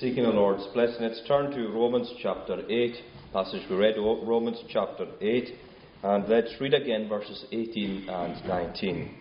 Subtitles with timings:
[0.00, 2.94] Seeking the Lord's blessing, let's turn to Romans chapter 8,
[3.34, 5.48] passage we read, Romans chapter 8,
[6.04, 9.14] and let's read again verses 18 and 19.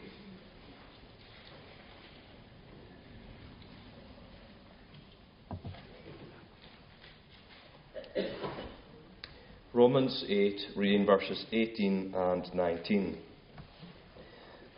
[9.74, 13.18] Romans 8, reading verses 18 and 19.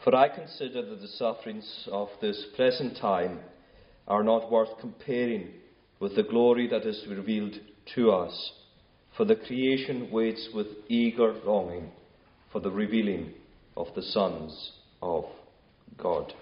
[0.03, 3.41] For I consider that the sufferings of this present time
[4.07, 5.60] are not worth comparing
[6.01, 7.53] with the glory that is revealed
[7.95, 8.51] to us.
[9.15, 11.91] For the creation waits with eager longing
[12.51, 13.33] for the revealing
[13.77, 15.25] of the sons of
[15.97, 16.33] God.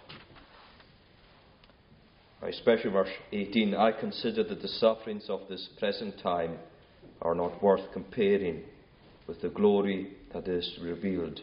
[2.42, 6.58] Especially verse 18 I consider that the sufferings of this present time
[7.22, 8.64] are not worth comparing
[9.28, 11.42] with the glory that is revealed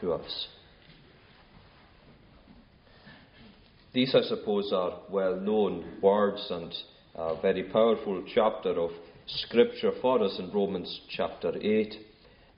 [0.00, 0.46] to us.
[3.92, 6.72] These, I suppose, are well known words and
[7.16, 8.90] a very powerful chapter of
[9.26, 11.94] Scripture for us in Romans chapter 8.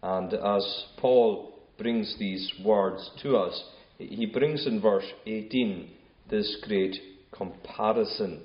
[0.02, 3.62] And as Paul brings these words to us,
[3.98, 5.91] he brings in verse 18
[6.28, 6.96] this great
[7.30, 8.42] comparison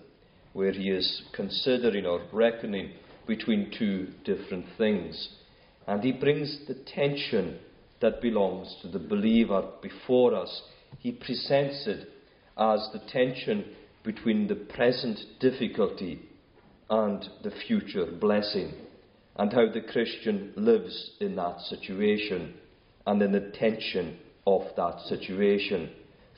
[0.54, 2.92] where he is considering or reckoning
[3.26, 5.30] between two different things.
[5.88, 7.58] And he brings the tension
[8.02, 10.62] that belongs to the believer before us.
[11.00, 12.08] He presents it
[12.56, 13.66] as the tension
[14.04, 16.20] between the present difficulty
[16.90, 18.74] and the future blessing,
[19.36, 22.54] and how the Christian lives in that situation
[23.08, 25.90] and in the tension of that situation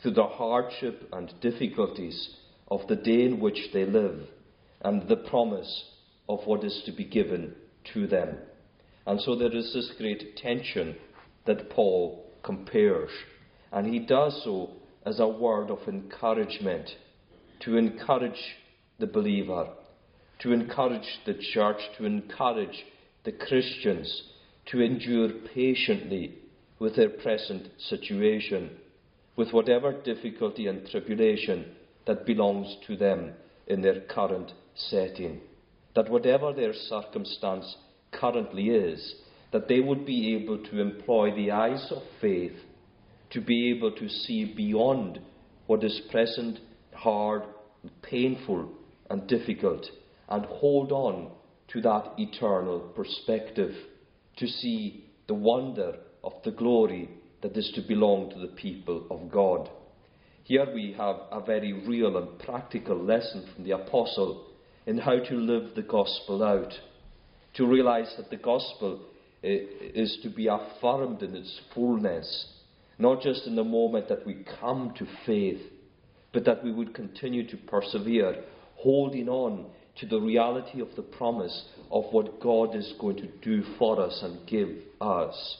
[0.02, 2.36] through the hardship and difficulties
[2.70, 4.20] of the day in which they live
[4.82, 5.86] and the promise
[6.30, 7.54] of what is to be given
[7.94, 8.38] to them.
[9.06, 10.96] And so there is this great tension
[11.46, 13.12] that Paul compares,
[13.72, 14.72] and he does so
[15.06, 16.90] as a word of encouragement
[17.62, 18.56] to encourage
[19.00, 19.68] the believer,
[20.40, 22.86] to encourage the church, to encourage
[23.24, 24.24] the Christians
[24.68, 26.36] to endure patiently
[26.80, 28.72] with their present situation,
[29.36, 31.66] with whatever difficulty and tribulation
[32.08, 33.34] that belongs to them
[33.68, 35.40] in their current setting.
[35.96, 37.76] That whatever their circumstance
[38.12, 39.16] currently is,
[39.52, 42.56] that they would be able to employ the eyes of faith
[43.32, 45.20] to be able to see beyond
[45.68, 46.60] what is present,
[46.94, 47.44] hard,
[48.02, 48.70] painful,
[49.10, 49.86] and difficult,
[50.30, 51.32] and hold on
[51.68, 53.74] to that eternal perspective,
[54.38, 57.10] to see the wonder of the glory
[57.42, 59.70] that is to belong to the people of God.
[60.44, 64.46] Here we have a very real and practical lesson from the Apostle
[64.86, 66.74] in how to live the gospel out,
[67.56, 69.00] to realize that the gospel
[69.44, 69.58] eh,
[69.94, 72.48] is to be affirmed in its fullness,
[73.00, 75.62] not just in the moment that we come to faith,
[76.36, 78.44] but that we would continue to persevere,
[78.76, 83.64] holding on to the reality of the promise of what God is going to do
[83.80, 84.68] for us and give
[85.00, 85.58] us.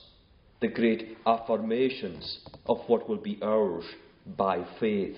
[0.60, 3.86] The great affirmations of what will be ours
[4.38, 5.16] by faith.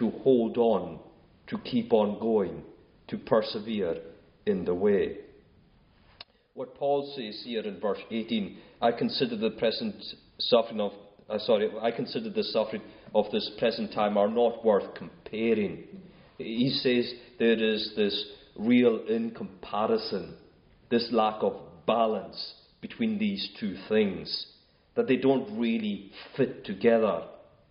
[0.00, 0.98] To hold on,
[1.46, 2.64] to keep on going,
[3.06, 3.98] to persevere
[4.44, 5.18] in the way.
[6.54, 9.94] What Paul says here in verse 18, I consider the present
[10.40, 10.90] suffering of,
[11.30, 12.82] uh, sorry, I consider the suffering
[13.14, 15.84] of this present time are not worth comparing.
[16.38, 20.34] He says there is this real incomparison,
[20.90, 21.54] this lack of
[21.86, 24.46] balance between these two things,
[24.94, 27.22] that they don't really fit together,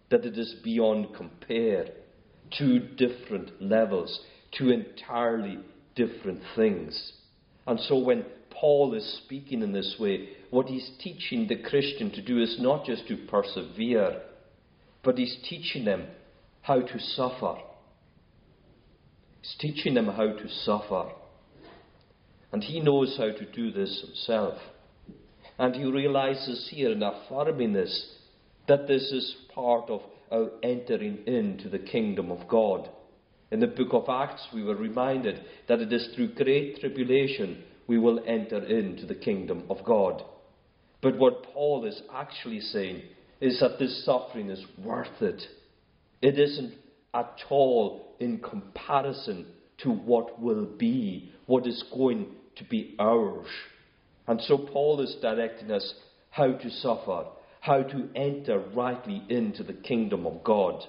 [0.10, 1.88] that it is beyond compare.
[2.58, 4.22] Two different levels,
[4.58, 5.60] two entirely
[5.96, 7.14] different things.
[7.66, 12.22] And so when Paul is speaking in this way, what he's teaching the Christian to
[12.22, 14.22] do is not just to persevere,
[15.04, 16.08] but he's teaching them
[16.62, 17.58] how to suffer.
[19.42, 21.12] He's teaching them how to suffer.
[22.52, 24.58] And he knows how to do this himself.
[25.60, 28.16] And he realizes here in affirming this
[28.68, 32.90] that this is part of our entering into the kingdom of God.
[33.52, 37.98] In the book of Acts, we were reminded that it is through great tribulation we
[37.98, 40.24] will enter into the kingdom of God.
[41.02, 43.04] But what Paul is actually saying
[43.44, 45.44] is that this suffering is worth it.
[46.22, 46.76] It isn't
[47.14, 49.46] at all in comparison
[49.80, 53.48] to what will be, what is going to be ours.
[54.28, 55.94] And so Paul is directing us
[56.30, 57.26] how to suffer,
[57.60, 60.82] how to enter rightly into the kingdom of God.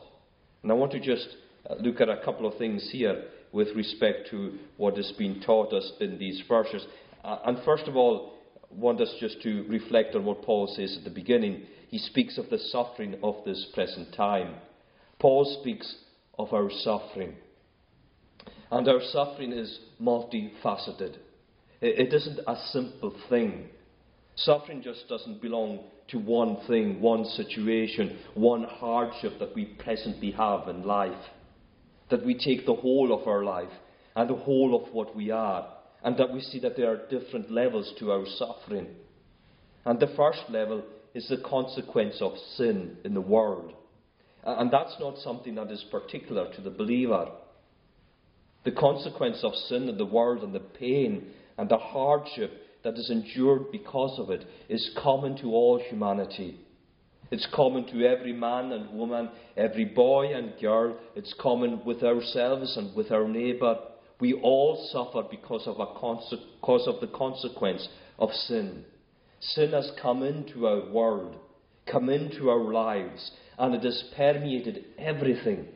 [0.62, 1.26] And I want to just
[1.68, 5.72] uh, look at a couple of things here with respect to what has been taught
[5.72, 6.86] us in these verses.
[7.24, 10.96] Uh, and first of all, I want us just to reflect on what Paul says
[10.96, 11.66] at the beginning.
[11.94, 14.56] He speaks of the suffering of this present time.
[15.20, 15.94] Paul speaks
[16.36, 17.36] of our suffering.
[18.72, 21.18] And our suffering is multifaceted.
[21.80, 23.68] It isn't a simple thing.
[24.34, 30.66] Suffering just doesn't belong to one thing, one situation, one hardship that we presently have
[30.66, 31.24] in life.
[32.10, 33.72] That we take the whole of our life
[34.16, 35.68] and the whole of what we are,
[36.02, 38.88] and that we see that there are different levels to our suffering.
[39.84, 40.82] And the first level
[41.14, 43.72] is the consequence of sin in the world.
[44.44, 47.28] And that's not something that is particular to the believer.
[48.64, 52.52] The consequence of sin in the world and the pain and the hardship
[52.82, 56.60] that is endured because of it is common to all humanity.
[57.30, 60.96] It's common to every man and woman, every boy and girl.
[61.16, 63.78] It's common with ourselves and with our neighbour.
[64.20, 67.88] We all suffer because of, because of the consequence
[68.18, 68.84] of sin.
[69.48, 71.36] Sin has come into our world,
[71.90, 75.66] come into our lives, and it has permeated everything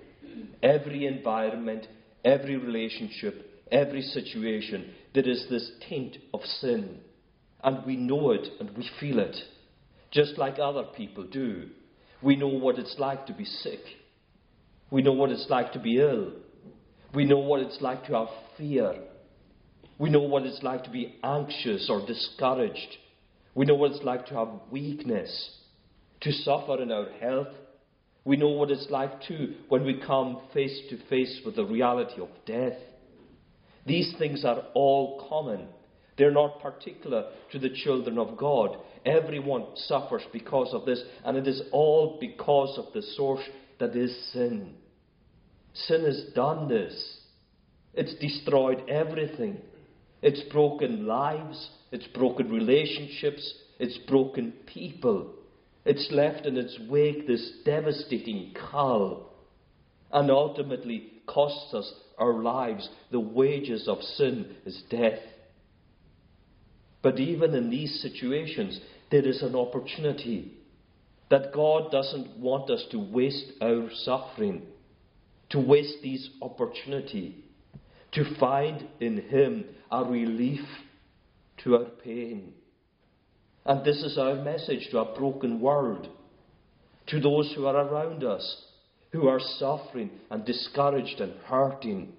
[0.63, 1.87] every environment,
[2.25, 4.93] every relationship, every situation.
[5.15, 6.99] There is this taint of sin,
[7.63, 9.37] and we know it and we feel it,
[10.11, 11.69] just like other people do.
[12.23, 13.81] We know what it's like to be sick.
[14.91, 16.33] We know what it's like to be ill.
[17.15, 18.95] We know what it's like to have fear.
[19.99, 22.97] We know what it's like to be anxious or discouraged.
[23.59, 25.51] We know what it's like to have weakness,
[26.21, 27.49] to suffer in our health.
[28.25, 32.21] We know what it's like too when we come face to face with the reality
[32.21, 32.79] of death.
[33.85, 35.67] These things are all common.
[36.17, 38.77] They're not particular to the children of God.
[39.05, 43.43] Everyone suffers because of this, and it is all because of the source
[43.81, 44.75] that is sin.
[45.75, 47.19] Sin has done this.
[47.93, 49.59] It's destroyed everything.
[50.23, 55.35] It's broken lives, it's broken relationships, it's broken people.
[55.85, 59.33] It's left in its wake this devastating cull
[60.13, 62.89] and ultimately costs us our lives.
[63.11, 65.21] The wages of sin is death.
[67.01, 68.81] But even in these situations,
[69.11, 70.53] there is an opportunity
[71.31, 74.63] that God doesn't want us to waste our suffering,
[75.51, 77.45] to waste these opportunity,
[78.19, 80.61] to find in Him a relief
[81.63, 82.53] to our pain.
[83.65, 86.09] And this is our message to a broken world,
[87.07, 88.65] to those who are around us,
[89.13, 92.13] who are suffering and discouraged and hurting,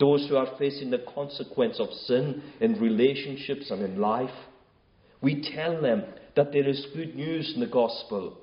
[0.00, 4.34] those who are facing the consequence of sin in relationships and in life.
[5.20, 6.02] We tell them
[6.34, 8.38] that there is good news in the gospel.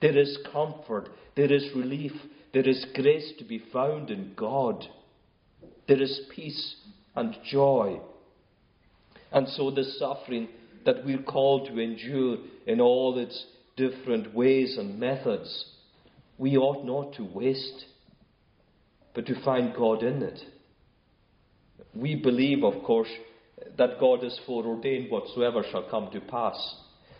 [0.00, 2.12] There is comfort, there is relief,
[2.54, 4.88] there is grace to be found in God.
[5.92, 6.76] There is peace
[7.14, 8.00] and joy
[9.32, 10.48] and so the suffering
[10.84, 13.46] that we're called to endure in all its
[13.76, 15.66] different ways and methods,
[16.38, 17.86] we ought not to waste,
[19.14, 20.40] but to find God in it.
[21.94, 23.10] We believe, of course,
[23.76, 26.76] that God is foreordained whatsoever shall come to pass.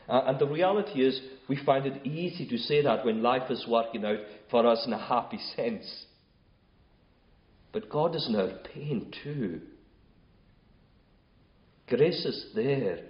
[0.08, 3.66] Uh, and the reality is, we find it easy to say that when life is
[3.68, 4.18] working out
[4.50, 6.06] for us in a happy sense.
[7.72, 9.62] But God is in our pain too.
[11.88, 13.00] Grace is there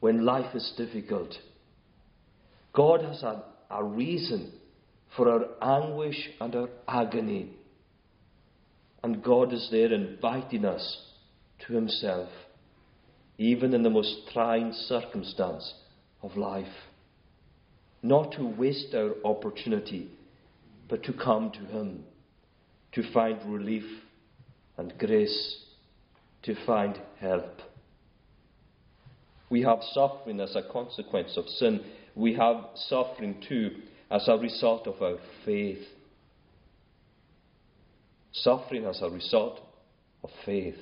[0.00, 1.34] when life is difficult.
[2.72, 4.52] God has a, a reason
[5.16, 7.50] for our anguish and our agony.
[9.02, 11.02] And God is there inviting us
[11.66, 12.28] to Himself,
[13.38, 15.74] even in the most trying circumstance
[16.22, 16.66] of life.
[18.02, 20.10] Not to waste our opportunity,
[20.88, 22.04] but to come to Him,
[22.96, 23.84] to find relief
[24.78, 25.58] and grace,
[26.42, 27.60] to find help.
[29.50, 31.84] We have suffering as a consequence of sin.
[32.14, 32.56] We have
[32.88, 35.84] suffering too as a result of our faith.
[38.32, 39.60] Suffering as a result
[40.24, 40.78] of faith.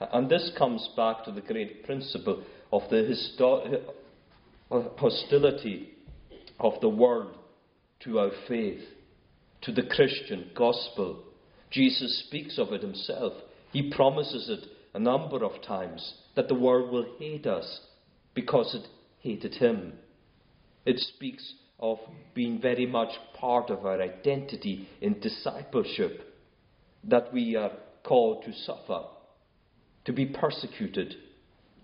[0.00, 3.80] And this comes back to the great principle of the histo-
[4.98, 5.90] hostility
[6.58, 7.36] of the world
[8.00, 8.82] to our faith,
[9.64, 11.24] to the Christian gospel.
[11.70, 13.32] Jesus speaks of it himself.
[13.72, 17.80] He promises it a number of times that the world will hate us
[18.34, 18.86] because it
[19.20, 19.94] hated him.
[20.84, 21.98] It speaks of
[22.34, 26.22] being very much part of our identity in discipleship,
[27.04, 27.72] that we are
[28.04, 29.04] called to suffer,
[30.04, 31.14] to be persecuted,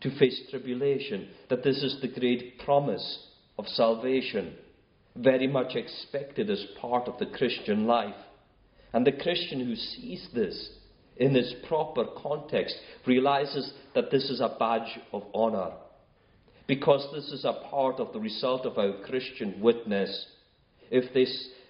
[0.03, 3.27] to face tribulation, that this is the great promise
[3.59, 4.55] of salvation,
[5.17, 8.14] very much expected as part of the Christian life.
[8.93, 10.71] And the Christian who sees this
[11.21, 12.75] in its proper context,
[13.07, 15.73] realizes that this is a badge of honour.
[16.67, 20.26] Because this is a part of the result of our Christian witness.
[20.90, 21.26] If they,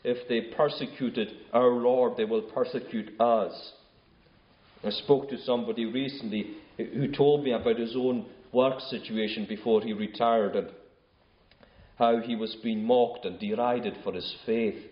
[0.09, 3.73] if they persecuted our Lord, they will persecute us.
[4.85, 9.93] I spoke to somebody recently who told me about his own work situation before he
[9.93, 10.69] retired and
[12.01, 14.83] how he was being mocked and derided for his faith.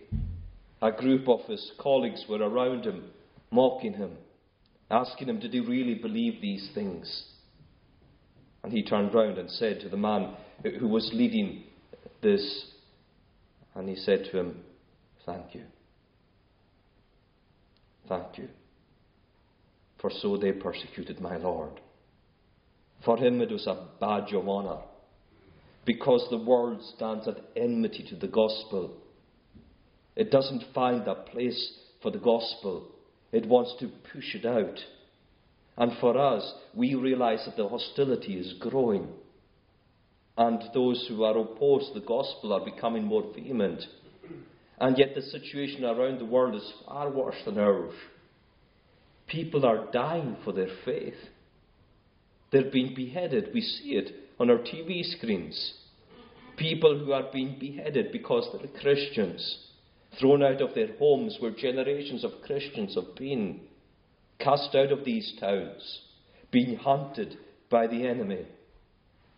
[0.82, 3.10] A group of his colleagues were around him,
[3.50, 4.12] mocking him,
[4.90, 7.24] asking him, Did he really believe these things?
[8.62, 10.34] And he turned round and said to the man
[10.78, 11.64] who was leading
[12.22, 12.66] this,
[13.74, 14.60] and he said to him,
[15.24, 15.62] Thank you.
[18.06, 18.48] Thank you.
[19.98, 21.80] For so they persecuted my Lord.
[23.02, 24.82] For him it was a badge of honour,
[25.88, 28.92] because the world stands at enmity to the gospel.
[30.14, 32.90] It doesn't find a place for the gospel,
[33.32, 34.78] it wants to push it out.
[35.78, 39.08] And for us, we realize that the hostility is growing.
[40.36, 43.82] And those who are opposed to the gospel are becoming more vehement.
[44.78, 47.94] And yet, the situation around the world is far worse than ours.
[49.26, 51.18] People are dying for their faith.
[52.52, 53.50] They're being beheaded.
[53.54, 55.74] We see it on our TV screens.
[56.56, 59.68] People who are being beheaded because they're Christians,
[60.18, 63.60] thrown out of their homes where generations of Christians have been,
[64.38, 66.00] cast out of these towns,
[66.50, 67.36] being hunted
[67.70, 68.46] by the enemy.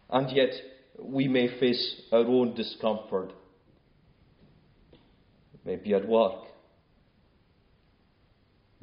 [0.09, 0.50] And yet,
[0.99, 3.33] we may face our own discomfort.
[5.64, 6.45] Maybe at work,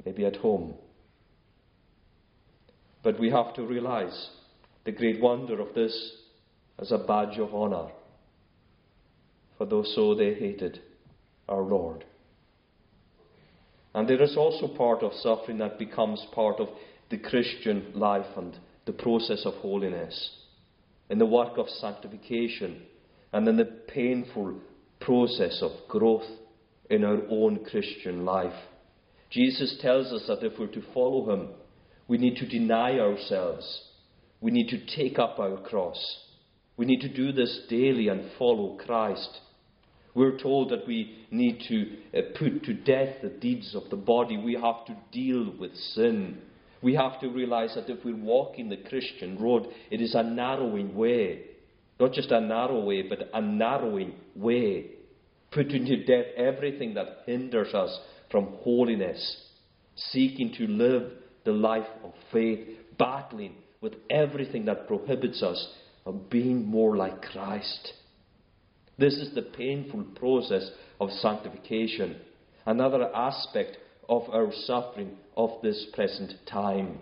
[0.04, 0.74] maybe at home.
[3.02, 4.30] But we have to realize
[4.88, 6.12] the great wonder of this
[6.78, 7.90] as a badge of honour.
[9.58, 10.80] For though so they hated
[11.46, 12.06] our Lord.
[13.94, 16.70] And there is also part of suffering that becomes part of
[17.10, 20.30] the Christian life and the process of holiness,
[21.10, 22.80] in the work of sanctification,
[23.34, 24.54] and in the painful
[25.02, 26.30] process of growth
[26.88, 28.58] in our own Christian life.
[29.28, 31.48] Jesus tells us that if we're to follow him,
[32.06, 33.84] we need to deny ourselves.
[34.40, 35.98] We need to take up our cross.
[36.76, 39.40] We need to do this daily and follow Christ.
[40.14, 44.36] We're told that we need to uh, put to death the deeds of the body.
[44.36, 46.38] We have to deal with sin.
[46.82, 50.94] We have to realize that if we're walking the Christian road, it is a narrowing
[50.94, 51.42] way.
[51.98, 54.92] Not just a narrow way, but a narrowing way.
[55.50, 57.98] Putting to death everything that hinders us
[58.30, 59.36] from holiness.
[59.96, 61.10] Seeking to live
[61.44, 62.68] the life of faith,
[62.98, 67.92] battling with everything that prohibits us of being more like Christ.
[68.98, 70.70] This is the painful process
[71.00, 72.16] of sanctification,
[72.66, 73.76] another aspect
[74.08, 76.98] of our suffering of this present time.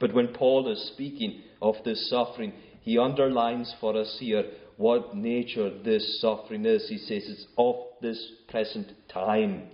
[0.00, 2.52] But when Paul is speaking of this suffering,
[2.82, 4.44] he underlines for us here
[4.76, 6.88] what nature this suffering is.
[6.88, 9.64] He says it's of this present time.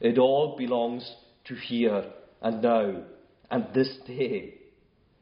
[0.00, 1.08] It all belongs
[1.46, 2.04] to here
[2.40, 3.02] and now
[3.50, 4.54] and this day.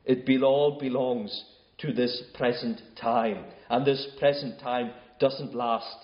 [0.04, 1.44] It all belongs
[1.78, 3.44] to this present time.
[3.68, 5.96] And this present time doesn't last.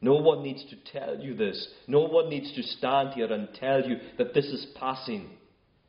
[0.00, 1.68] No one needs to tell you this.
[1.86, 5.30] No one needs to stand here and tell you that this is passing.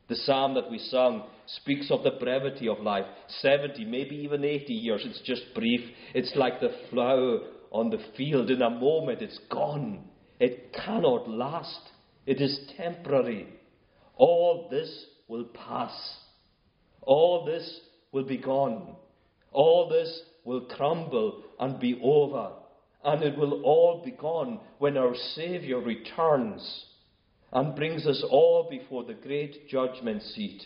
[0.08, 3.04] The psalm that we sung speaks of the brevity of life
[3.40, 5.02] 70, maybe even 80 years.
[5.04, 5.80] It's just brief.
[6.14, 8.50] It's like the flower on the field.
[8.50, 10.04] In a moment, it's gone.
[10.40, 11.80] It cannot last.
[12.24, 13.48] It is temporary.
[14.16, 15.92] All this will pass.
[17.08, 17.80] All this
[18.12, 18.94] will be gone.
[19.50, 22.50] All this will crumble and be over.
[23.02, 26.84] And it will all be gone when our Saviour returns
[27.50, 30.62] and brings us all before the great judgment seat.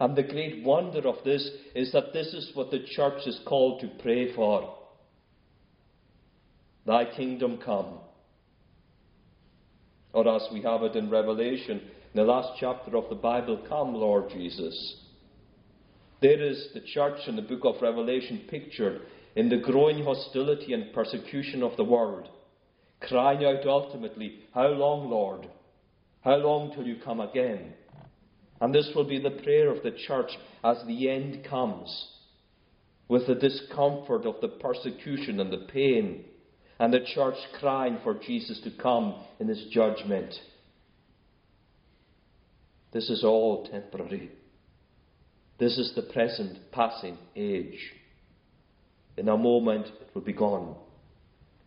[0.00, 3.82] And the great wonder of this is that this is what the church is called
[3.82, 4.78] to pray for.
[6.86, 7.98] Thy kingdom come.
[10.14, 11.82] Or as we have it in Revelation,
[12.14, 15.02] in the last chapter of the Bible, Come, Lord Jesus.
[16.20, 19.02] There is the church in the book of Revelation pictured
[19.34, 22.28] in the growing hostility and persecution of the world,
[23.00, 25.46] crying out ultimately, How long, Lord?
[26.22, 27.74] How long till you come again?
[28.60, 30.30] And this will be the prayer of the church
[30.64, 32.08] as the end comes,
[33.08, 36.24] with the discomfort of the persecution and the pain,
[36.78, 40.34] and the church crying for Jesus to come in his judgment.
[42.92, 44.30] This is all temporary.
[45.58, 47.78] This is the present passing age.
[49.16, 50.76] In a moment it will be gone.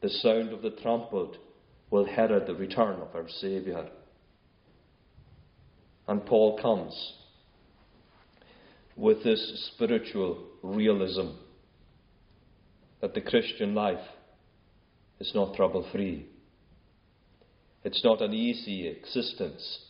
[0.01, 1.38] The sound of the trumpet
[1.89, 3.88] will herald the return of our Saviour.
[6.08, 7.13] And Paul comes
[8.96, 11.29] with this spiritual realism
[13.01, 14.05] that the Christian life
[15.19, 16.27] is not trouble free.
[17.84, 19.86] It's not an easy existence.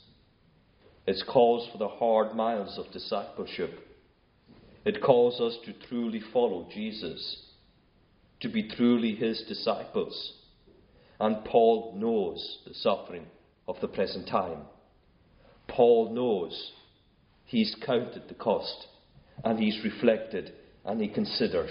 [1.08, 3.89] It calls for the hard miles of discipleship.
[4.90, 7.44] It calls us to truly follow Jesus,
[8.40, 10.34] to be truly his disciples.
[11.20, 13.28] And Paul knows the suffering
[13.68, 14.64] of the present time.
[15.68, 16.72] Paul knows
[17.46, 18.88] he's counted the cost
[19.44, 20.54] and he's reflected
[20.84, 21.70] and he considers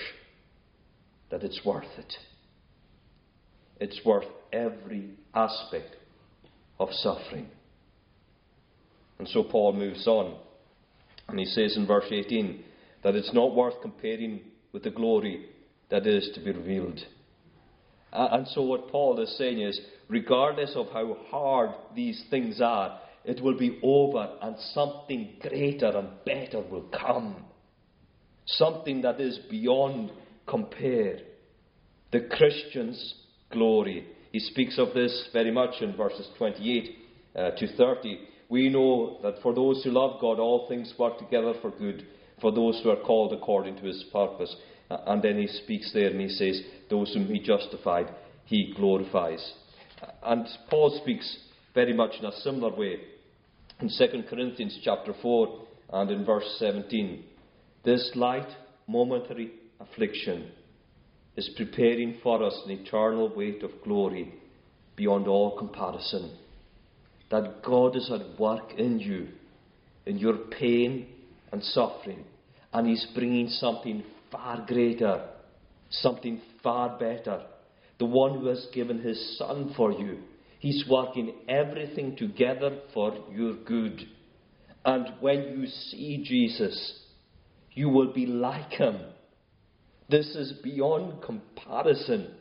[1.32, 2.14] that it's worth it.
[3.80, 5.96] It's worth every aspect
[6.78, 7.48] of suffering.
[9.18, 10.36] And so Paul moves on
[11.26, 12.66] and he says in verse 18
[13.02, 14.40] that it's not worth comparing
[14.72, 15.46] with the glory
[15.90, 17.00] that is to be revealed.
[18.12, 23.42] And so what Paul is saying is, regardless of how hard these things are, it
[23.42, 27.44] will be over and something greater and better will come.
[28.46, 30.10] Something that is beyond
[30.46, 31.18] compare.
[32.10, 33.14] The Christian's
[33.50, 34.06] glory.
[34.32, 36.96] He speaks of this very much in verses 28
[37.36, 38.18] uh, to 30.
[38.48, 42.06] We know that for those who love God, all things work together for good,
[42.40, 44.54] for those who are called according to his purpose.
[44.90, 48.08] And then he speaks there and he says, Those whom he justified,
[48.44, 49.52] he glorifies.
[50.22, 51.38] And Paul speaks
[51.74, 52.98] very much in a similar way
[53.80, 57.24] in 2 Corinthians chapter 4 and in verse 17.
[57.84, 58.48] This light,
[58.86, 60.50] momentary affliction
[61.36, 64.34] is preparing for us an eternal weight of glory
[64.96, 66.36] beyond all comparison.
[67.30, 69.28] That God is at work in you,
[70.06, 71.06] in your pain
[71.52, 72.24] and suffering,
[72.72, 75.26] and He's bringing something far greater,
[75.90, 77.42] something far better.
[77.98, 80.18] The one who has given His Son for you.
[80.60, 84.06] He's working everything together for your good.
[84.84, 87.00] And when you see Jesus,
[87.72, 88.96] you will be like Him
[90.08, 92.34] this is beyond comparison.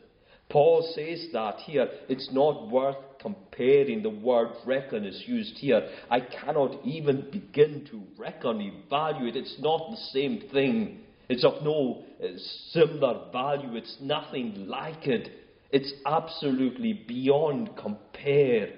[0.48, 1.88] Paul says that here.
[2.08, 4.02] It's not worth comparing.
[4.02, 5.88] The word reckon is used here.
[6.10, 9.36] I cannot even begin to reckon, evaluate.
[9.36, 11.00] It's not the same thing.
[11.28, 12.28] It's of no uh,
[12.70, 13.76] similar value.
[13.76, 15.28] It's nothing like it.
[15.70, 18.70] It's absolutely beyond compare.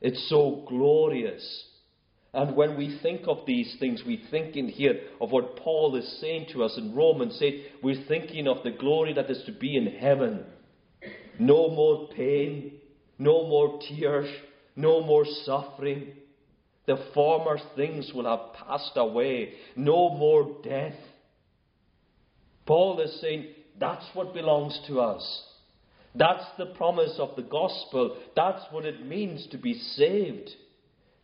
[0.00, 1.64] It's so glorious.
[2.32, 6.20] And when we think of these things, we think in here of what Paul is
[6.20, 7.64] saying to us in Romans 8.
[7.82, 10.44] We're thinking of the glory that is to be in heaven.
[11.38, 12.74] No more pain,
[13.18, 14.28] no more tears,
[14.76, 16.12] no more suffering.
[16.86, 19.54] The former things will have passed away.
[19.76, 20.96] No more death.
[22.66, 23.46] Paul is saying
[23.78, 25.42] that's what belongs to us.
[26.14, 28.16] That's the promise of the gospel.
[28.36, 30.50] That's what it means to be saved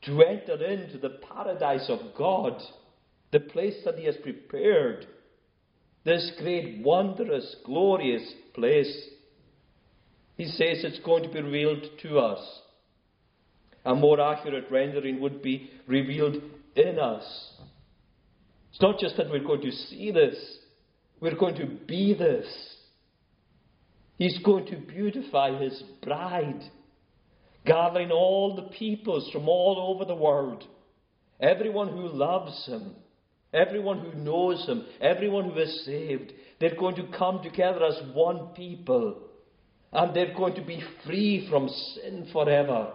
[0.02, 2.60] to enter into the paradise of God,
[3.32, 5.06] the place that He has prepared,
[6.04, 8.22] this great, wondrous, glorious
[8.54, 9.08] place.
[10.40, 12.42] He says it's going to be revealed to us.
[13.84, 16.36] A more accurate rendering would be revealed
[16.74, 17.52] in us.
[18.70, 20.36] It's not just that we're going to see this,
[21.20, 22.46] we're going to be this.
[24.16, 26.62] He's going to beautify His bride
[27.66, 30.64] gathering all the peoples from all over the world,
[31.38, 32.94] everyone who loves him,
[33.52, 36.32] everyone who knows him, everyone who is saved.
[36.58, 39.26] They're going to come together as one people,
[39.92, 42.92] and they're going to be free from sin forever.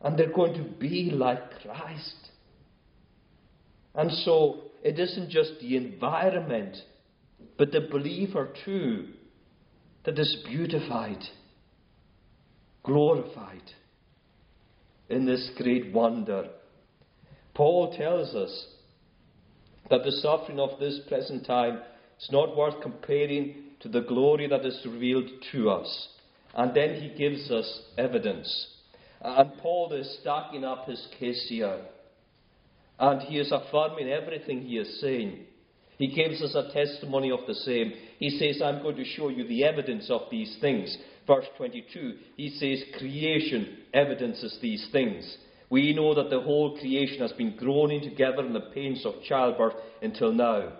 [0.00, 2.30] And they're going to be like Christ.
[3.94, 6.76] And so it isn't just the environment,
[7.58, 9.08] but the believer too
[10.04, 11.22] that is beautified
[12.82, 13.62] glorified
[15.08, 16.48] in this great wonder.
[17.54, 18.66] Paul tells us
[19.90, 21.80] that the suffering of this present time
[22.20, 26.08] is not worth comparing to the glory that is revealed to us.
[26.54, 28.68] And then he gives us evidence.
[29.20, 31.80] And Paul is stacking up his case here.
[32.98, 35.46] And he is affirming everything he is saying.
[35.98, 37.92] He gives us a testimony of the same.
[38.18, 40.96] He says, I'm going to show you the evidence of these things.
[41.26, 45.36] Verse 22, he says, Creation evidences these things.
[45.70, 49.74] We know that the whole creation has been groaning together in the pains of childbirth
[50.02, 50.72] until now.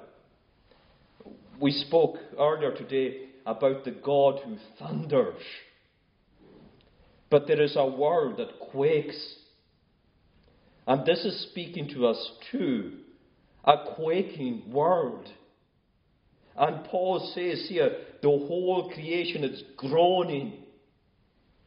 [1.63, 5.41] We spoke earlier today about the God who thunders.
[7.31, 9.37] But there is a world that quakes.
[10.89, 12.95] And this is speaking to us too
[13.65, 15.29] a quaking world.
[16.57, 20.65] And Paul says here, the whole creation is groaning.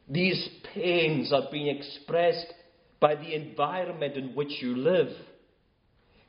[0.10, 2.54] These pains are being expressed
[3.00, 5.16] by the environment in which you live.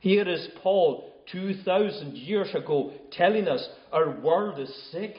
[0.07, 5.13] Here is Paul, 2,000 years ago, telling us our world is sick.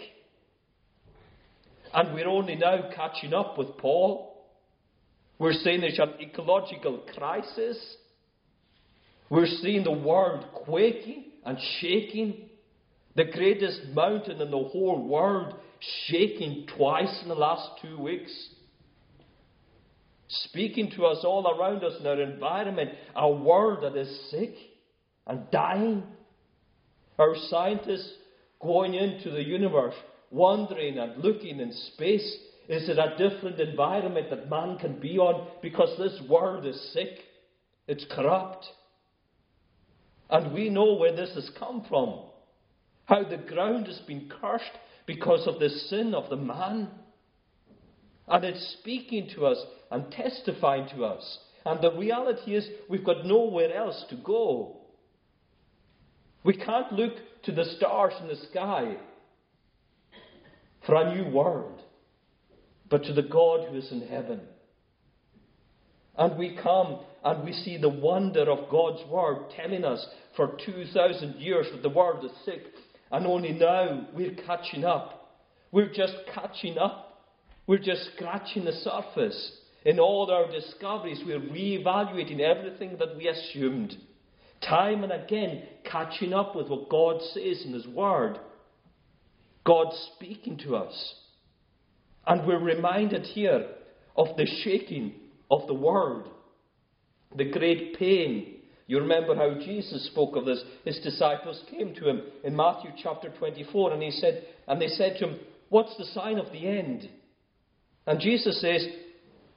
[1.93, 4.47] And we're only now catching up with Paul.
[5.39, 7.77] We're seeing there's an ecological crisis.
[9.29, 12.49] We're seeing the world quaking and shaking.
[13.15, 15.53] The greatest mountain in the whole world
[16.07, 18.33] shaking twice in the last two weeks.
[20.29, 24.55] Speaking to us all around us in our environment, a world that is sick
[25.29, 26.03] and dying.
[27.19, 28.13] Our scientists
[28.61, 29.95] going into the universe,
[30.31, 32.39] wandering and looking in space.
[32.69, 35.49] Is it a different environment that man can be on?
[35.63, 37.19] Because this world is sick,
[37.87, 38.67] it's corrupt.
[40.31, 42.21] And we know where this has come from.
[43.07, 44.65] How the ground has been cursed
[45.07, 46.89] because of the sin of the man.
[48.27, 49.59] And it's speaking to us
[49.91, 51.39] and testifying to us.
[51.65, 54.77] And the reality is, we've got nowhere else to go.
[56.49, 58.97] We can't look to the stars in the sky
[60.87, 61.83] for a new world,
[62.89, 64.41] but to the God who is in heaven.
[66.17, 70.03] And we come and we see the wonder of God's word telling us
[70.37, 72.63] for 2,000 years that the world is sick,
[73.13, 75.43] and only now we're catching up.
[75.71, 77.27] We're just catching up.
[77.67, 79.53] We're just scratching the surface.
[79.85, 83.99] In all our discoveries, we're re-evaluating everything that we assumed.
[84.61, 88.39] Time and again, catching up with what God says in His Word.
[89.65, 91.15] God speaking to us.
[92.27, 93.69] And we're reminded here
[94.17, 95.15] of the shaking
[95.51, 96.29] of the world,
[97.35, 98.57] the great pain.
[98.87, 100.63] You remember how Jesus spoke of this.
[100.85, 105.17] His disciples came to him in Matthew chapter 24, and he said, and they said
[105.19, 107.09] to him, What's the sign of the end?
[108.07, 108.87] And Jesus says,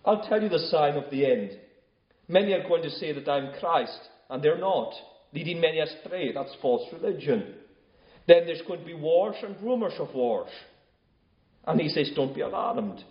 [0.04, 1.58] I'll tell you the sign of the end.
[2.28, 4.00] Many are going to say that I'm Christ,
[4.32, 4.94] and they're not,
[5.34, 6.32] leading many astray.
[6.32, 7.54] That's false religion.
[8.28, 10.50] Then there's going to be wars and rumours of wars.
[11.68, 13.04] And he says, Don't be alarmed.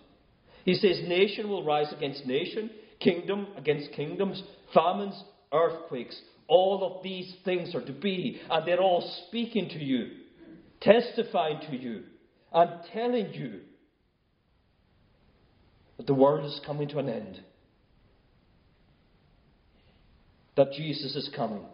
[0.65, 4.41] He says, Nation will rise against nation, kingdom against kingdoms,
[4.73, 6.19] famines, earthquakes.
[6.47, 10.09] All of these things are to be, and they're all speaking to you,
[10.81, 12.03] testifying to you,
[12.51, 13.61] and telling you
[15.97, 17.41] that the world is coming to an end
[20.55, 21.65] that Jesus is coming.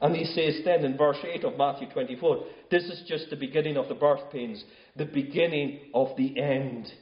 [0.00, 3.76] And he says then in verse 8 of Matthew 24, this is just the beginning
[3.76, 4.62] of the birth pains.
[4.96, 6.92] The beginning of the end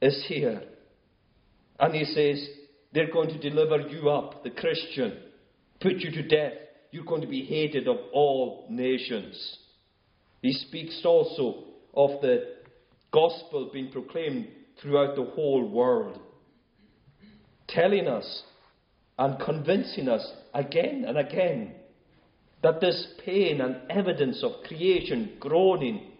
[0.00, 0.62] is here.
[1.78, 2.48] And he says,
[2.92, 5.18] they're going to deliver you up, the Christian,
[5.80, 6.54] put you to death.
[6.90, 9.58] You're going to be hated of all nations.
[10.42, 12.56] He speaks also of the
[13.12, 14.48] gospel being proclaimed
[14.80, 16.18] throughout the whole world,
[17.68, 18.42] telling us
[19.18, 21.72] and convincing us again and again
[22.62, 26.10] that this pain and evidence of creation groaning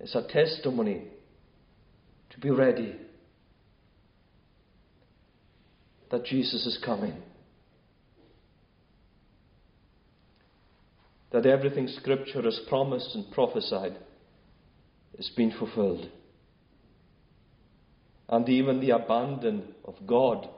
[0.00, 1.04] is a testimony
[2.30, 2.96] to be ready
[6.10, 7.14] that Jesus is coming.
[11.32, 13.96] That everything Scripture has promised and prophesied
[15.14, 16.08] is being fulfilled.
[18.28, 20.48] And even the abandon of God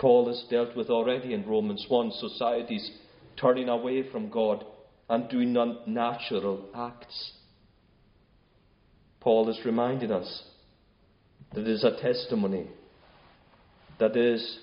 [0.00, 2.90] Paul has dealt with already in Romans 1 societies
[3.38, 4.64] turning away from God
[5.10, 7.32] and doing unnatural acts.
[9.20, 10.42] Paul is reminding us
[11.52, 12.68] that it is a testimony,
[13.98, 14.60] that is,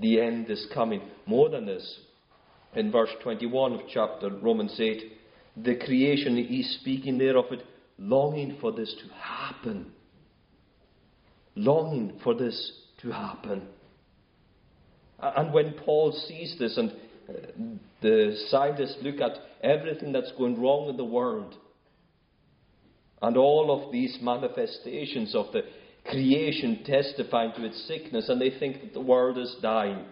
[0.00, 1.02] the end is coming.
[1.26, 2.00] More than this,
[2.74, 5.12] in verse 21 of chapter Romans 8,
[5.58, 7.62] the creation, he's speaking there of it,
[7.98, 9.92] longing for this to happen.
[11.54, 13.68] Longing for this to happen.
[15.22, 17.32] And when Paul sees this, and uh,
[18.00, 21.54] the scientists look at everything that's going wrong in the world,
[23.22, 25.62] and all of these manifestations of the
[26.04, 30.04] creation testifying to its sickness, and they think that the world is dying.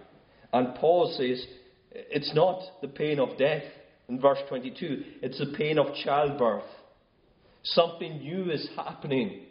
[0.52, 1.44] And Paul says,
[1.90, 3.64] it's not the pain of death
[4.08, 6.64] in verse 22, it's the pain of childbirth.
[7.62, 9.42] Something new is happening,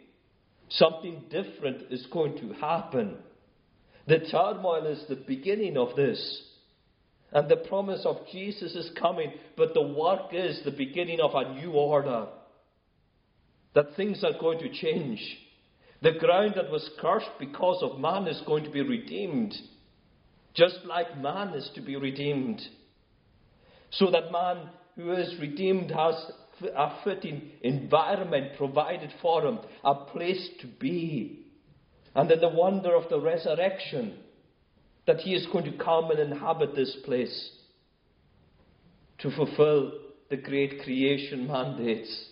[0.68, 3.16] something different is going to happen.
[4.06, 6.42] The turmoil is the beginning of this.
[7.32, 11.54] And the promise of Jesus is coming, but the work is the beginning of a
[11.54, 12.26] new order.
[13.74, 15.20] That things are going to change.
[16.02, 19.54] The ground that was cursed because of man is going to be redeemed,
[20.54, 22.60] just like man is to be redeemed.
[23.90, 26.14] So that man who is redeemed has
[26.74, 31.46] a fitting environment provided for him, a place to be.
[32.14, 34.18] And in the wonder of the resurrection,
[35.06, 37.50] that he is going to come and inhabit this place
[39.18, 39.92] to fulfill
[40.28, 42.26] the great creation mandates,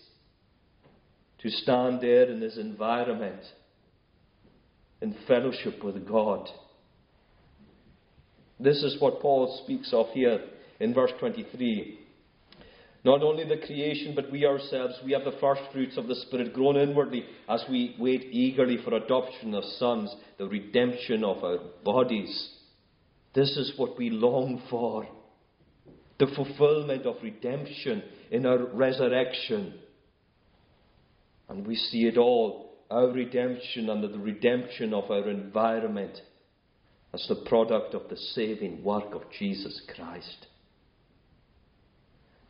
[1.39, 3.41] to stand there in his environment
[5.01, 6.49] in fellowship with God.
[8.59, 10.41] This is what Paul speaks of here
[10.79, 11.98] in verse 23.
[13.05, 16.53] Not only the creation, but we ourselves, we have the first fruits of the Spirit
[16.53, 22.49] grown inwardly as we wait eagerly for adoption of sons, the redemption of our bodies.
[23.33, 25.07] This is what we long for
[26.19, 29.73] the fulfillment of redemption in our resurrection.
[31.47, 36.19] And we see it all our redemption and the redemption of our environment
[37.13, 40.47] as the product of the saving work of Jesus Christ.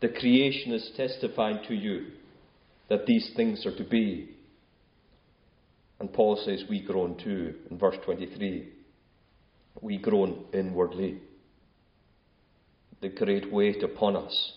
[0.01, 2.07] The creation is testifying to you
[2.89, 4.29] that these things are to be.
[5.99, 8.69] And Paul says, We groan too, in verse 23.
[9.81, 11.19] We groan inwardly.
[13.01, 14.53] The great weight upon us,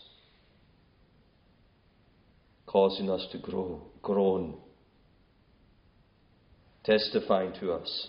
[2.66, 4.56] causing us to grow, groan,
[6.84, 8.08] testifying to us,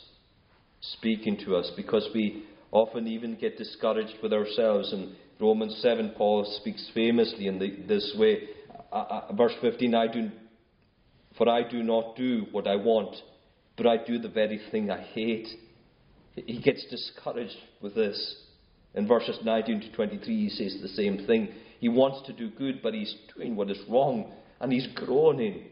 [0.82, 6.46] speaking to us, because we often even get discouraged with ourselves and Romans 7, Paul
[6.60, 8.50] speaks famously in the, this way.
[8.92, 10.30] Uh, uh, verse 15, I do,
[11.38, 13.16] for I do not do what I want,
[13.76, 15.48] but I do the very thing I hate.
[16.36, 18.36] He gets discouraged with this.
[18.96, 21.50] In verses 19 to 23, he says the same thing.
[21.80, 25.66] He wants to do good, but he's doing what is wrong, and he's groaning.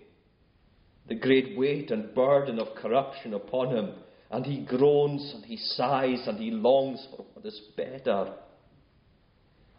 [1.07, 3.93] The great weight and burden of corruption upon him,
[4.31, 8.33] and he groans and he sighs and he longs for what is better.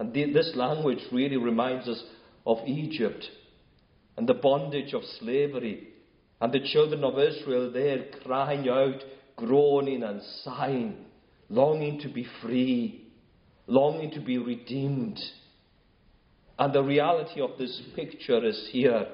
[0.03, 2.03] And this language really reminds us
[2.45, 3.25] of Egypt
[4.17, 5.91] and the bondage of slavery
[6.41, 9.01] and the children of Israel there crying out,
[9.37, 11.05] groaning and sighing,
[11.49, 13.13] longing to be free,
[13.69, 15.21] longing to be redeemed.
[16.59, 19.07] And the reality of this picture is here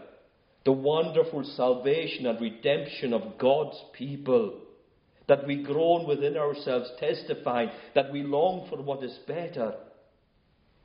[0.64, 4.54] the wonderful salvation and redemption of God's people.
[5.26, 9.74] That we groan within ourselves, testifying that we long for what is better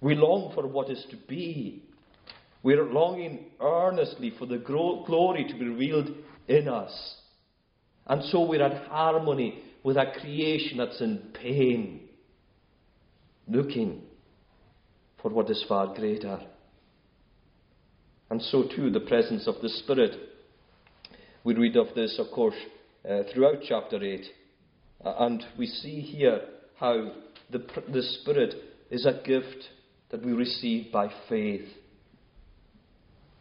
[0.04, 1.82] we long for what is to be.
[2.62, 6.10] We are longing earnestly for the glory to be revealed
[6.48, 7.16] in us.
[8.06, 12.10] And so we're at harmony with a creation that's in pain,
[13.48, 14.02] looking
[15.22, 16.40] for what is far greater.
[18.30, 20.16] And so, too, the presence of the Spirit.
[21.46, 22.56] We read of this, of course,
[23.10, 24.26] uh, throughout chapter 8.
[25.06, 26.42] Uh, and we see here
[26.78, 27.12] how
[27.52, 28.56] the, the Spirit
[28.90, 29.70] is a gift
[30.14, 31.68] that we receive by faith.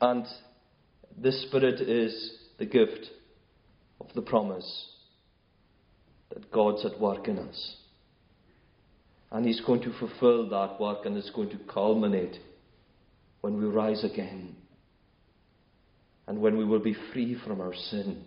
[0.00, 0.24] And
[1.18, 3.11] this Spirit is the gift
[4.00, 4.88] of the promise
[6.30, 7.76] that God's at work in us.
[9.30, 12.38] And He's going to fulfill that work and it's going to culminate
[13.42, 14.56] when we rise again
[16.26, 18.24] and when we will be free from our sin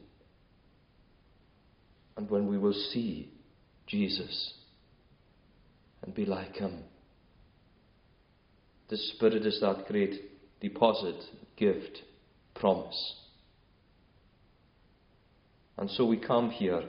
[2.15, 3.34] and when we will see
[3.88, 4.53] Jesus
[6.03, 6.84] and be like Him.
[8.89, 10.21] The Spirit is that great
[10.62, 11.15] deposit,
[11.58, 12.04] gift,
[12.54, 13.15] promise.
[15.78, 16.84] And so we come here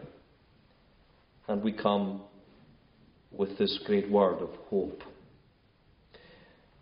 [1.48, 2.22] and we come
[3.32, 5.02] with this great word of hope.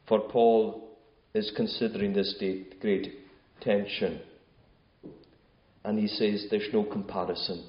[0.08, 0.96] For Paul
[1.32, 2.34] is considering this
[2.80, 3.18] great
[3.60, 4.20] tension.
[5.84, 7.64] And he says there's no comparison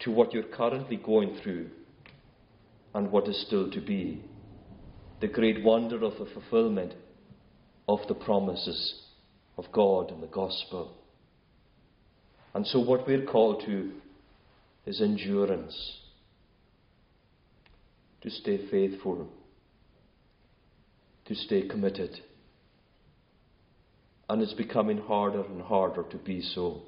[0.00, 1.68] to what you're currently going through
[2.94, 4.22] and what is still to be
[5.20, 6.94] the great wonder of the fulfillment
[7.88, 9.02] of the promises
[9.56, 10.94] of God in the gospel.
[12.54, 13.92] And so, what we're called to
[14.84, 15.98] is endurance,
[18.22, 19.28] to stay faithful,
[21.26, 22.20] to stay committed.
[24.28, 26.82] And it's becoming harder and harder to be so.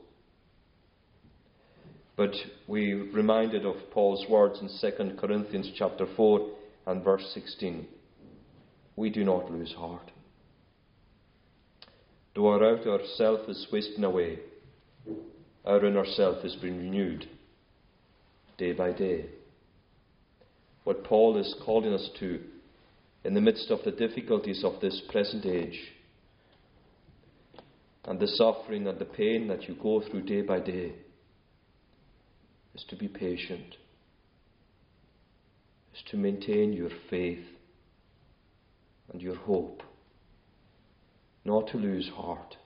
[2.16, 2.34] But
[2.66, 6.50] we're reminded of Paul's words in 2 Corinthians chapter 4
[6.88, 7.86] and verse 16
[8.98, 10.10] we do not lose heart.
[12.34, 14.40] Though our outer self is wasting away,
[15.64, 17.26] our inner self is being renewed
[18.58, 19.26] day by day.
[20.82, 22.40] What Paul is calling us to
[23.24, 25.78] in the midst of the difficulties of this present age
[28.04, 30.92] and the suffering and the pain that you go through day by day
[32.74, 33.76] is to be patient,
[35.94, 37.44] is to maintain your faith
[39.12, 39.82] and your hope.
[41.44, 42.56] Not to lose heart,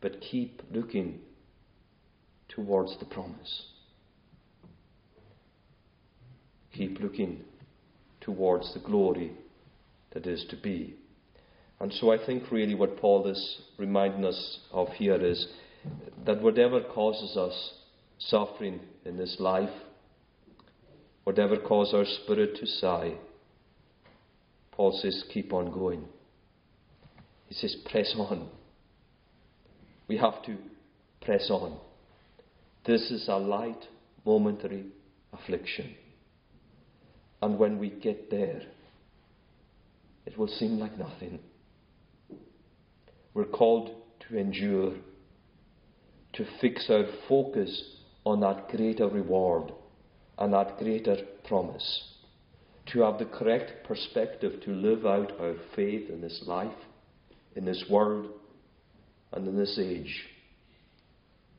[0.00, 1.20] but keep looking
[2.48, 3.66] towards the promise.
[6.72, 7.42] Keep looking
[8.20, 9.32] towards the glory
[10.12, 10.94] that is to be.
[11.80, 15.48] And so I think really what Paul is reminding us of here is
[16.26, 17.72] that whatever causes us
[18.18, 19.70] suffering in this life,
[21.24, 23.14] whatever causes our spirit to sigh,
[24.78, 26.04] Paul says, keep on going.
[27.46, 28.48] He says, press on.
[30.06, 30.56] We have to
[31.20, 31.76] press on.
[32.86, 33.84] This is a light,
[34.24, 34.86] momentary
[35.32, 35.96] affliction.
[37.42, 38.62] And when we get there,
[40.24, 41.40] it will seem like nothing.
[43.34, 43.90] We're called
[44.28, 44.94] to endure,
[46.34, 49.72] to fix our focus on that greater reward
[50.38, 51.16] and that greater
[51.48, 52.12] promise,
[52.92, 56.72] to have the correct perspective to live out our faith in this life,
[57.54, 58.28] in this world,
[59.32, 60.24] and in this age.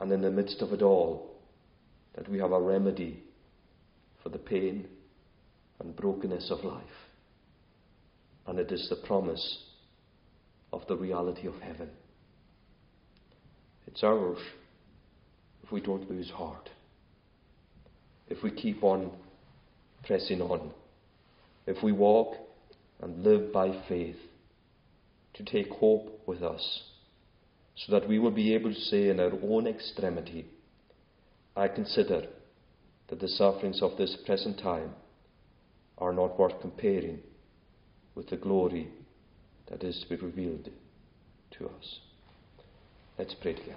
[0.00, 1.30] And in the midst of it all,
[2.16, 3.22] that we have a remedy
[4.22, 4.86] for the pain
[5.78, 6.84] and brokenness of life.
[8.46, 9.64] And it is the promise
[10.72, 11.90] of the reality of heaven.
[13.86, 14.38] It's ours
[15.62, 16.68] if we don't lose heart,
[18.28, 19.10] if we keep on
[20.04, 20.72] pressing on,
[21.66, 22.36] if we walk
[23.00, 24.16] and live by faith,
[25.34, 26.82] to take hope with us,
[27.76, 30.46] so that we will be able to say in our own extremity,
[31.56, 32.26] I consider
[33.08, 34.90] that the sufferings of this present time
[35.98, 37.20] are not worth comparing
[38.14, 38.88] with the glory
[39.68, 40.68] that is to be revealed
[41.58, 41.98] to us.
[43.18, 43.76] Let's pray together.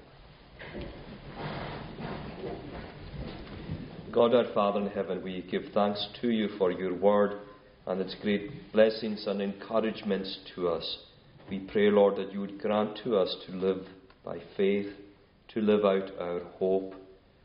[4.11, 7.39] God our Father in heaven, we give thanks to you for your word
[7.85, 10.97] and its great blessings and encouragements to us.
[11.49, 13.85] We pray, Lord, that you would grant to us to live
[14.23, 14.87] by faith,
[15.49, 16.95] to live out our hope,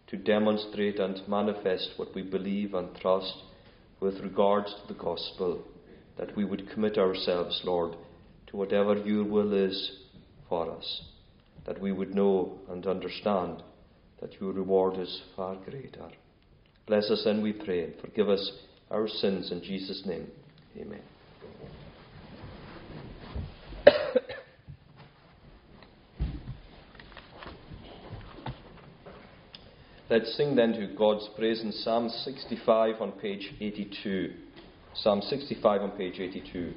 [0.06, 3.34] to demonstrate and manifest what we believe and trust
[4.00, 5.62] with regards to the gospel,
[6.16, 7.96] that we would commit ourselves, Lord,
[8.46, 9.98] to whatever your will is
[10.48, 11.02] for us,
[11.66, 13.62] that we would know and understand
[14.20, 16.08] that your reward is far greater.
[16.86, 18.52] Bless us and we pray, and forgive us
[18.90, 20.28] our sins in Jesus' name.
[20.76, 21.02] Amen.
[30.10, 34.32] Let's sing then to God's praise in Psalm 65 on page 82.
[34.94, 36.72] Psalm 65 on page 82.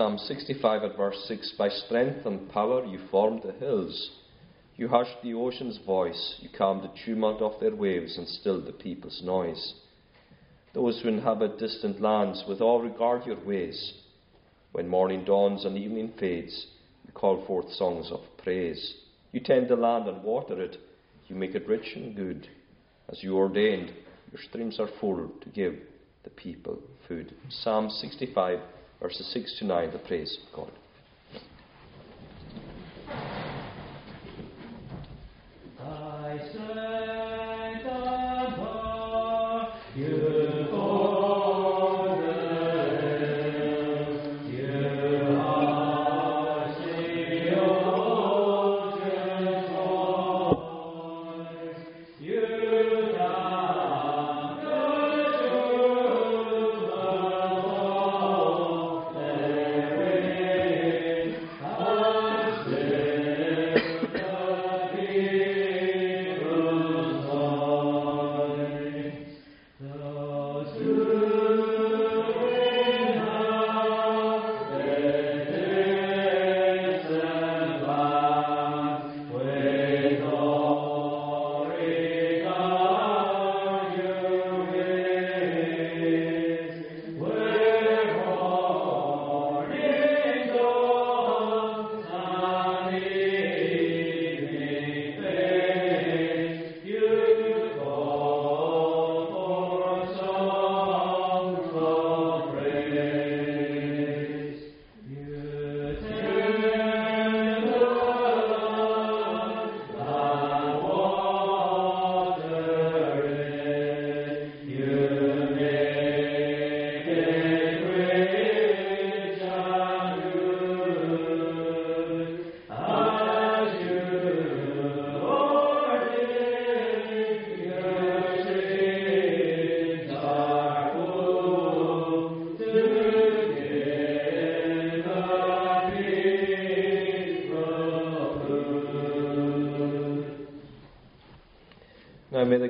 [0.00, 4.12] Psalm 65 at verse 6 By strength and power you formed the hills.
[4.76, 6.36] You hushed the ocean's voice.
[6.40, 9.74] You calmed the tumult of their waves and stilled the people's noise.
[10.72, 13.92] Those who inhabit distant lands with all regard your ways.
[14.72, 16.68] When morning dawns and evening fades,
[17.06, 18.94] you call forth songs of praise.
[19.32, 20.78] You tend the land and water it.
[21.28, 22.48] You make it rich and good.
[23.10, 23.92] As you ordained,
[24.32, 25.74] your streams are full to give
[26.24, 27.34] the people food.
[27.50, 28.60] Psalm 65
[29.00, 30.72] verses 6 to 9, the praise of God.